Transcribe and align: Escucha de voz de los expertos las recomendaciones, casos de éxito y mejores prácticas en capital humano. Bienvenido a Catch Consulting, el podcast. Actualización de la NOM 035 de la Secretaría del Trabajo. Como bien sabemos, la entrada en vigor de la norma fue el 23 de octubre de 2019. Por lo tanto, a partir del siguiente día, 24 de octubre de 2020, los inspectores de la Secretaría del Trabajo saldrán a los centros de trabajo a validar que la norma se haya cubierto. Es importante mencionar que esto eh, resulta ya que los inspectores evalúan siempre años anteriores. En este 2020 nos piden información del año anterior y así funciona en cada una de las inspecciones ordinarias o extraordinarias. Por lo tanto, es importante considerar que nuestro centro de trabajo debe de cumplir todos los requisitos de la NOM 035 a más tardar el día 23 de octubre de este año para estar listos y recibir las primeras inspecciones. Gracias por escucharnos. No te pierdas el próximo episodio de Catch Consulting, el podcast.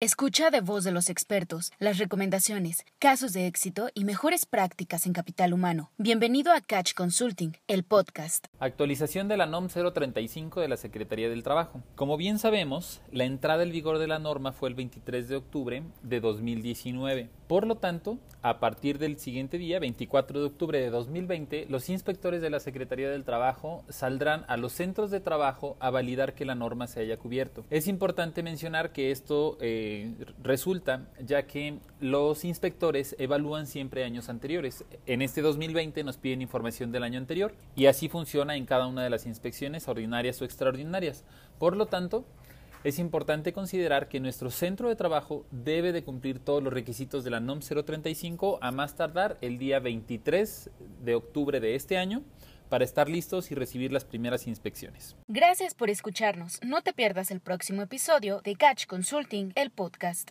Escucha 0.00 0.50
de 0.50 0.60
voz 0.60 0.84
de 0.84 0.92
los 0.92 1.10
expertos 1.10 1.72
las 1.80 1.98
recomendaciones, 1.98 2.84
casos 3.00 3.32
de 3.32 3.48
éxito 3.48 3.88
y 3.94 4.04
mejores 4.04 4.46
prácticas 4.46 5.06
en 5.06 5.12
capital 5.12 5.52
humano. 5.52 5.90
Bienvenido 5.98 6.52
a 6.52 6.60
Catch 6.60 6.94
Consulting, 6.94 7.56
el 7.66 7.82
podcast. 7.82 8.46
Actualización 8.60 9.26
de 9.26 9.36
la 9.36 9.46
NOM 9.46 9.66
035 9.66 10.60
de 10.60 10.68
la 10.68 10.76
Secretaría 10.76 11.28
del 11.28 11.42
Trabajo. 11.42 11.82
Como 11.96 12.16
bien 12.16 12.38
sabemos, 12.38 13.00
la 13.10 13.24
entrada 13.24 13.64
en 13.64 13.72
vigor 13.72 13.98
de 13.98 14.06
la 14.06 14.20
norma 14.20 14.52
fue 14.52 14.68
el 14.68 14.76
23 14.76 15.28
de 15.28 15.34
octubre 15.34 15.82
de 16.04 16.20
2019. 16.20 17.28
Por 17.48 17.66
lo 17.66 17.76
tanto, 17.76 18.18
a 18.42 18.60
partir 18.60 18.98
del 18.98 19.18
siguiente 19.18 19.56
día, 19.56 19.78
24 19.78 20.38
de 20.38 20.44
octubre 20.44 20.78
de 20.78 20.90
2020, 20.90 21.64
los 21.70 21.88
inspectores 21.88 22.42
de 22.42 22.50
la 22.50 22.60
Secretaría 22.60 23.08
del 23.08 23.24
Trabajo 23.24 23.84
saldrán 23.88 24.44
a 24.48 24.58
los 24.58 24.74
centros 24.74 25.10
de 25.10 25.20
trabajo 25.20 25.78
a 25.80 25.88
validar 25.88 26.34
que 26.34 26.44
la 26.44 26.54
norma 26.54 26.86
se 26.88 27.00
haya 27.00 27.16
cubierto. 27.16 27.64
Es 27.70 27.88
importante 27.88 28.42
mencionar 28.42 28.92
que 28.92 29.10
esto 29.12 29.56
eh, 29.62 30.12
resulta 30.42 31.08
ya 31.24 31.46
que 31.46 31.78
los 32.00 32.44
inspectores 32.44 33.16
evalúan 33.18 33.66
siempre 33.66 34.04
años 34.04 34.28
anteriores. 34.28 34.84
En 35.06 35.22
este 35.22 35.40
2020 35.40 36.04
nos 36.04 36.18
piden 36.18 36.42
información 36.42 36.92
del 36.92 37.02
año 37.02 37.18
anterior 37.18 37.54
y 37.74 37.86
así 37.86 38.10
funciona 38.10 38.56
en 38.56 38.66
cada 38.66 38.86
una 38.86 39.02
de 39.02 39.08
las 39.08 39.24
inspecciones 39.24 39.88
ordinarias 39.88 40.42
o 40.42 40.44
extraordinarias. 40.44 41.24
Por 41.58 41.78
lo 41.78 41.86
tanto, 41.86 42.26
es 42.88 42.98
importante 42.98 43.52
considerar 43.52 44.08
que 44.08 44.18
nuestro 44.18 44.50
centro 44.50 44.88
de 44.88 44.96
trabajo 44.96 45.44
debe 45.50 45.92
de 45.92 46.02
cumplir 46.02 46.38
todos 46.38 46.62
los 46.62 46.72
requisitos 46.72 47.22
de 47.22 47.30
la 47.30 47.40
NOM 47.40 47.60
035 47.60 48.58
a 48.62 48.70
más 48.72 48.96
tardar 48.96 49.36
el 49.40 49.58
día 49.58 49.78
23 49.78 50.70
de 51.04 51.14
octubre 51.14 51.60
de 51.60 51.74
este 51.74 51.98
año 51.98 52.22
para 52.68 52.84
estar 52.84 53.08
listos 53.08 53.50
y 53.50 53.54
recibir 53.54 53.92
las 53.92 54.04
primeras 54.04 54.46
inspecciones. 54.46 55.16
Gracias 55.26 55.74
por 55.74 55.90
escucharnos. 55.90 56.60
No 56.64 56.82
te 56.82 56.92
pierdas 56.92 57.30
el 57.30 57.40
próximo 57.40 57.82
episodio 57.82 58.40
de 58.42 58.56
Catch 58.56 58.86
Consulting, 58.86 59.52
el 59.54 59.70
podcast. 59.70 60.26